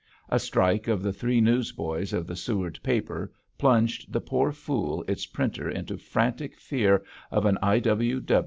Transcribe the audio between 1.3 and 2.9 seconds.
newsboys of the Seward